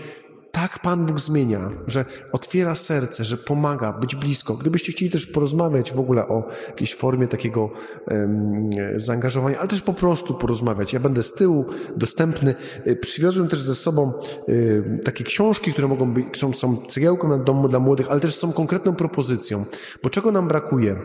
tak 0.52 0.80
Pan 0.80 1.06
Bóg 1.06 1.20
zmienia, 1.20 1.72
że 1.88 2.06
otwiera 2.32 2.76
serce, 2.76 3.26
że 3.26 3.38
pomaga 3.38 3.94
być 3.94 4.16
blisko. 4.16 4.54
Gdybyście 4.54 4.92
chcieli 4.92 5.12
też 5.12 5.28
porozmawiać 5.28 5.92
w 5.92 6.00
ogóle 6.00 6.28
o 6.28 6.48
jakiejś 6.68 6.96
formie 6.96 7.28
takiego 7.28 7.70
um, 8.08 8.70
zaangażowania, 8.96 9.60
ale 9.60 9.68
też 9.68 9.82
po 9.82 9.94
prostu 9.94 10.34
porozmawiać. 10.34 10.94
Ja 10.94 11.00
będę 11.00 11.24
z 11.24 11.34
tyłu 11.34 11.66
dostępny. 11.96 12.56
Y, 12.88 12.96
przywiozłem 12.96 13.48
też 13.48 13.62
ze 13.62 13.76
sobą 13.76 14.14
y, 14.50 15.00
takie 15.06 15.24
książki, 15.24 15.74
które 15.74 15.88
mogą 15.88 16.14
być, 16.14 16.26
które 16.32 16.54
są 16.54 16.78
cegiełką 16.78 17.28
na 17.28 17.38
domu 17.38 17.68
dla 17.68 17.80
młodych, 17.80 18.08
ale 18.10 18.20
też 18.20 18.36
są 18.36 18.54
konkretną 18.54 18.96
propozycją. 18.96 19.66
Bo 20.04 20.10
czego 20.10 20.32
nam 20.32 20.48
brakuje? 20.48 20.96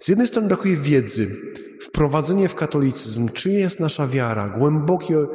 Z 0.00 0.08
jednej 0.08 0.26
strony 0.26 0.48
brakuje 0.48 0.76
wiedzy, 0.76 1.26
wprowadzenie 1.80 2.48
w 2.48 2.54
katolicyzm, 2.54 3.28
czy 3.28 3.50
jest 3.50 3.80
nasza 3.80 4.06
wiara, 4.06 4.48
głębokie 4.48 5.16
e, 5.16 5.26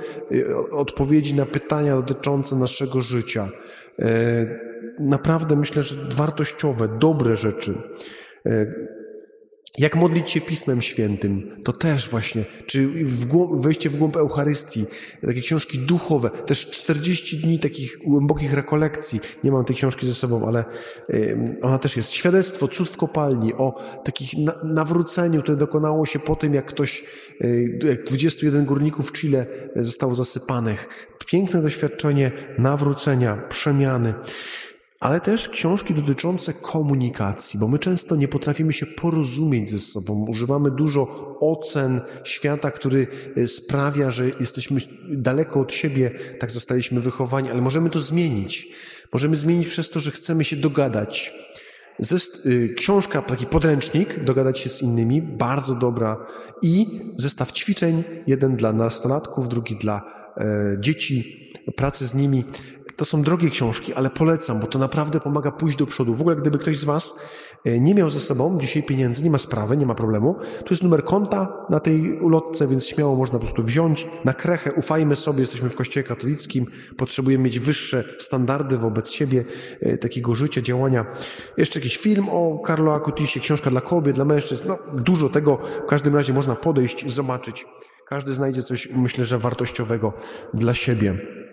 odpowiedzi 0.71 1.35
na 1.35 1.45
pytania 1.45 1.95
dotyczące 1.95 2.55
naszego 2.55 3.01
życia. 3.01 3.49
E, 3.99 4.05
naprawdę 4.99 5.55
myślę, 5.55 5.83
że 5.83 5.95
wartościowe, 6.15 6.97
dobre 6.99 7.35
rzeczy. 7.35 7.73
E, 9.79 9.81
jak 9.81 9.95
modlić 9.95 10.31
się 10.31 10.41
Pismem 10.41 10.81
Świętym, 10.81 11.57
to 11.65 11.73
też 11.73 12.09
właśnie, 12.09 12.45
czy 12.65 12.87
w 12.87 13.25
głąb, 13.25 13.61
wejście 13.61 13.89
w 13.89 13.97
głąb 13.97 14.15
Eucharystii, 14.15 14.85
takie 15.27 15.41
książki 15.41 15.79
duchowe, 15.79 16.29
też 16.29 16.69
40 16.69 17.37
dni 17.37 17.59
takich 17.59 17.97
głębokich 18.05 18.53
rekolekcji. 18.53 19.19
Nie 19.43 19.51
mam 19.51 19.65
tej 19.65 19.75
książki 19.75 20.07
ze 20.07 20.13
sobą, 20.13 20.47
ale 20.47 20.65
ona 21.61 21.79
też 21.79 21.97
jest. 21.97 22.11
Świadectwo, 22.11 22.67
cud 22.67 22.89
w 22.89 22.97
kopalni, 22.97 23.53
o 23.53 23.81
takich 24.03 24.29
nawróceniu, 24.63 25.41
które 25.41 25.57
dokonało 25.57 26.05
się 26.05 26.19
po 26.19 26.35
tym, 26.35 26.53
jak 26.53 26.65
ktoś, 26.65 27.03
y, 27.41 27.79
jak 27.89 28.03
21 28.03 28.65
górników 28.65 29.09
w 29.09 29.13
Chile 29.13 29.45
zostało 29.75 30.15
zasypanych. 30.15 30.87
Piękne 31.25 31.61
doświadczenie 31.61 32.31
nawrócenia, 32.57 33.35
przemiany 33.49 34.13
ale 34.99 35.21
też 35.21 35.49
książki 35.49 35.93
dotyczące 35.93 36.53
komunikacji, 36.53 37.59
bo 37.59 37.67
my 37.67 37.79
często 37.79 38.15
nie 38.15 38.27
potrafimy 38.27 38.73
się 38.73 38.85
porozumieć 38.85 39.69
ze 39.69 39.79
sobą. 39.79 40.25
Używamy 40.29 40.71
dużo 40.71 41.35
ocen 41.39 42.01
świata, 42.23 42.71
który 42.71 43.07
e, 43.37 43.47
sprawia, 43.47 44.11
że 44.11 44.29
jesteśmy 44.39 44.79
daleko 45.09 45.59
od 45.59 45.73
siebie, 45.73 46.11
tak 46.39 46.51
zostaliśmy 46.51 47.01
wychowani, 47.01 47.49
ale 47.49 47.61
możemy 47.61 47.89
to 47.89 47.99
zmienić. 47.99 48.67
Możemy 49.13 49.35
zmienić 49.35 49.67
przez 49.67 49.89
to, 49.89 49.99
że 49.99 50.11
chcemy 50.11 50.43
się 50.43 50.55
dogadać. 50.55 51.33
Y, 52.45 52.73
książka, 52.77 53.21
taki 53.21 53.45
podręcznik, 53.45 54.23
dogadać 54.23 54.59
się 54.59 54.69
z 54.69 54.81
innymi, 54.81 55.21
bardzo 55.21 55.75
dobra 55.75 56.25
i 56.61 56.85
zestaw 57.17 57.51
ćwiczeń, 57.51 58.03
jeden 58.27 58.55
dla 58.55 58.73
nastolatków, 58.73 59.49
drugi 59.49 59.75
dla 59.75 60.01
e, 60.37 60.77
dzieci, 60.79 61.51
pracy 61.75 62.07
z 62.07 62.15
nimi. 62.15 62.43
To 62.95 63.05
są 63.05 63.21
drogie 63.21 63.49
książki, 63.49 63.93
ale 63.93 64.09
polecam, 64.09 64.59
bo 64.59 64.67
to 64.67 64.79
naprawdę 64.79 65.19
pomaga 65.19 65.51
pójść 65.51 65.77
do 65.77 65.85
przodu. 65.85 66.15
W 66.15 66.21
ogóle, 66.21 66.35
gdyby 66.35 66.57
ktoś 66.57 66.79
z 66.79 66.83
Was 66.83 67.19
e, 67.65 67.79
nie 67.79 67.95
miał 67.95 68.09
ze 68.09 68.19
sobą 68.19 68.57
dzisiaj 68.59 68.83
pieniędzy, 68.83 69.23
nie 69.23 69.29
ma 69.29 69.37
sprawy, 69.37 69.77
nie 69.77 69.85
ma 69.85 69.95
problemu, 69.95 70.35
to 70.59 70.67
jest 70.69 70.83
numer 70.83 71.03
konta 71.03 71.65
na 71.69 71.79
tej 71.79 72.19
ulotce, 72.19 72.67
więc 72.67 72.87
śmiało 72.87 73.15
można 73.15 73.39
po 73.39 73.45
prostu 73.45 73.63
wziąć 73.63 74.07
na 74.25 74.33
krechę. 74.33 74.73
Ufajmy 74.73 75.15
sobie, 75.15 75.39
jesteśmy 75.39 75.69
w 75.69 75.75
Kościele 75.75 76.03
katolickim, 76.07 76.65
potrzebujemy 76.97 77.43
mieć 77.43 77.59
wyższe 77.59 78.03
standardy 78.19 78.77
wobec 78.77 79.11
siebie, 79.11 79.45
e, 79.81 79.97
takiego 79.97 80.35
życia, 80.35 80.61
działania. 80.61 81.05
Jeszcze 81.57 81.79
jakiś 81.79 81.97
film 81.97 82.29
o 82.29 82.63
Carlo 82.67 82.93
Acutisie, 82.95 83.39
książka 83.39 83.69
dla 83.69 83.81
kobiet, 83.81 84.15
dla 84.15 84.25
mężczyzn, 84.25 84.67
no 84.67 84.77
dużo 84.93 85.29
tego. 85.29 85.59
W 85.83 85.89
każdym 85.89 86.15
razie 86.15 86.33
można 86.33 86.55
podejść, 86.55 87.13
zobaczyć. 87.13 87.65
Każdy 88.07 88.33
znajdzie 88.33 88.63
coś, 88.63 88.89
myślę, 88.95 89.25
że 89.25 89.37
wartościowego 89.37 90.13
dla 90.53 90.73
siebie. 90.73 91.44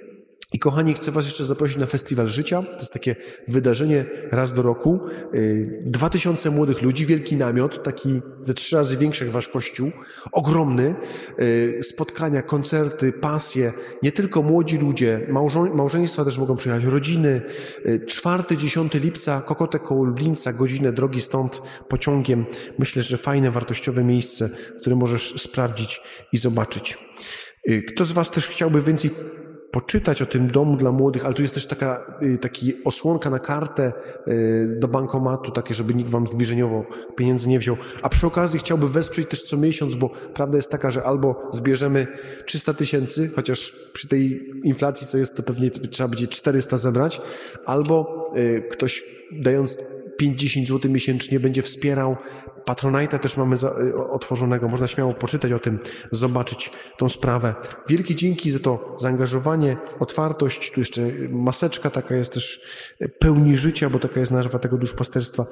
I 0.53 0.59
kochani, 0.59 0.95
chcę 0.95 1.13
Was 1.13 1.25
jeszcze 1.25 1.45
zaprosić 1.45 1.77
na 1.77 1.87
Festiwal 1.87 2.29
Życia. 2.29 2.63
To 2.63 2.79
jest 2.79 2.93
takie 2.93 3.17
wydarzenie 3.49 4.05
raz 4.31 4.53
do 4.53 4.63
roku. 4.63 5.01
Y, 5.35 5.83
dwa 5.87 6.11
tysiące 6.11 6.51
młodych 6.51 6.83
ludzi, 6.83 7.07
wielki 7.07 7.37
namiot, 7.37 7.83
taki 7.83 8.21
ze 8.43 8.55
trzy 8.55 8.77
razy 8.77 8.97
większy 8.97 9.25
jak 9.25 9.33
Wasz 9.33 9.49
kościół, 9.49 9.91
ogromny. 10.33 10.95
Y, 11.41 11.81
spotkania, 11.83 12.43
koncerty, 12.43 13.13
pasje. 13.13 13.73
Nie 14.03 14.13
tylko 14.13 14.43
młodzi 14.43 14.79
ludzie, 14.79 15.27
małżeństwa 15.75 16.25
też 16.25 16.39
mogą 16.39 16.57
przyjechać, 16.57 16.85
rodziny. 16.85 17.43
Y, 17.87 18.05
czwarty, 18.07 18.57
dziesiąty 18.57 18.99
lipca, 18.99 19.41
Kokotek 19.41 19.83
koło 19.83 20.05
Lublińca, 20.05 20.53
godzinę 20.53 20.93
drogi 20.93 21.21
stąd 21.21 21.63
pociągiem. 21.89 22.47
Myślę, 22.79 23.03
że 23.03 23.17
fajne, 23.17 23.51
wartościowe 23.51 24.05
miejsce, 24.05 24.51
które 24.81 24.97
możesz 24.97 25.41
sprawdzić 25.43 26.01
i 26.33 26.39
zobaczyć. 26.39 26.99
Kto 27.89 28.05
z 28.05 28.13
Was 28.13 28.31
też 28.31 28.49
chciałby 28.49 28.83
więcej 28.83 29.11
poczytać 29.73 30.23
o 30.23 30.27
tym 30.27 30.49
domu 30.51 30.77
dla 30.77 30.93
młodych, 30.93 31.25
ale 31.25 31.35
tu 31.35 31.43
jest 31.43 31.55
też 31.55 31.67
taka 31.67 32.19
y, 32.23 32.39
taki 32.39 32.85
osłonka 32.85 33.31
na 33.31 33.39
kartę 33.39 33.93
y, 34.29 34.77
do 34.81 34.89
bankomatu, 34.89 35.51
takie, 35.51 35.75
żeby 35.75 35.95
nikt 35.95 36.11
wam 36.11 36.27
zbliżeniowo 36.27 36.85
pieniędzy 37.17 37.49
nie 37.49 37.59
wziął. 37.59 37.77
A 38.03 38.09
przy 38.09 38.27
okazji 38.27 38.61
chciałby 38.61 38.89
wesprzeć 38.89 39.29
też 39.29 39.43
co 39.43 39.57
miesiąc, 39.57 39.95
bo 39.95 40.11
prawda 40.35 40.57
jest 40.57 40.71
taka, 40.71 40.91
że 40.91 41.03
albo 41.03 41.49
zbierzemy 41.53 42.07
300 42.47 42.75
tysięcy, 42.75 43.31
chociaż 43.37 43.73
przy 43.93 44.09
tej 44.09 44.51
inflacji, 44.65 45.07
co 45.07 45.19
jest, 45.19 45.37
to 45.37 45.43
pewnie 45.43 45.71
trzeba 45.71 46.09
będzie 46.09 46.27
400 46.27 46.77
zebrać, 46.77 47.21
albo 47.67 48.25
y, 48.37 48.63
ktoś 48.71 49.05
dając 49.33 49.79
50 50.23 50.69
zł 50.69 50.91
miesięcznie 50.91 51.41
będzie 51.41 51.63
wspierał. 51.63 52.17
Patronite'a 52.69 53.19
też 53.19 53.37
mamy 53.37 53.57
y, 53.57 53.97
otworzonego. 53.97 54.69
Można 54.69 54.87
śmiało 54.87 55.15
poczytać 55.15 55.53
o 55.53 55.59
tym, 55.59 55.79
zobaczyć 56.11 56.71
tą 56.99 57.09
sprawę. 57.09 57.55
Wielkie 57.89 58.15
dzięki 58.15 58.51
za 58.51 58.59
to 58.59 58.97
zaangażowanie, 58.99 59.77
otwartość. 60.01 60.71
Tu 60.71 60.81
jeszcze 60.81 61.03
maseczka 61.31 61.91
taka 61.91 62.15
jest 62.15 62.33
też 62.33 62.61
y, 63.03 63.09
pełni 63.09 63.57
życia, 63.57 63.91
bo 63.91 63.99
taka 63.99 64.21
jest 64.21 64.33
nazwa 64.33 64.59
tego 64.59 64.79
duszpasterstwa. 64.79 65.47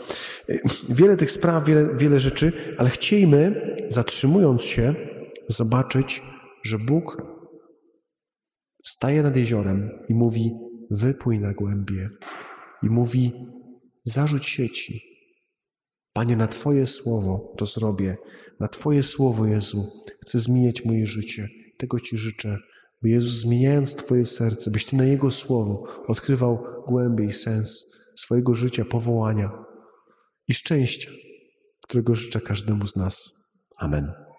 Y, 0.50 0.60
wiele 0.88 1.16
tych 1.16 1.30
spraw, 1.30 1.64
wiele, 1.64 1.94
wiele 1.94 2.20
rzeczy, 2.20 2.52
ale 2.78 2.90
chciejmy 2.90 3.76
zatrzymując 3.88 4.62
się, 4.62 4.94
zobaczyć, 5.48 6.22
że 6.64 6.78
Bóg 6.78 7.22
staje 8.84 9.22
nad 9.22 9.36
jeziorem 9.36 9.90
i 10.08 10.14
mówi: 10.14 10.50
Wypłyj 10.90 11.38
na 11.38 11.52
głębie. 11.52 12.08
I 12.82 12.90
mówi: 12.90 13.32
Zarzuć 14.04 14.46
sieci. 14.46 15.02
Panie, 16.12 16.36
na 16.36 16.46
Twoje 16.46 16.86
słowo 16.86 17.54
to 17.58 17.66
zrobię. 17.66 18.16
Na 18.60 18.68
Twoje 18.68 19.02
słowo, 19.02 19.46
Jezu, 19.46 19.86
chcę 20.22 20.38
zmieniać 20.38 20.84
moje 20.84 21.06
życie. 21.06 21.48
Tego 21.78 22.00
Ci 22.00 22.16
życzę. 22.16 22.58
By 23.02 23.08
Jezus, 23.08 23.32
zmieniając 23.32 23.94
Twoje 23.94 24.24
serce, 24.24 24.70
byś 24.70 24.84
Ty 24.84 24.96
na 24.96 25.04
Jego 25.04 25.30
słowo 25.30 26.04
odkrywał 26.06 26.64
głębiej 26.86 27.32
sens 27.32 27.86
swojego 28.16 28.54
życia, 28.54 28.84
powołania 28.84 29.64
i 30.48 30.54
szczęścia, 30.54 31.10
którego 31.82 32.14
życzę 32.14 32.40
każdemu 32.40 32.86
z 32.86 32.96
nas. 32.96 33.32
Amen. 33.76 34.29